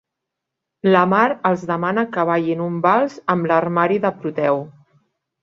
[0.95, 4.65] La Mar els demana que ballin un vals amb l'armari de Proteu.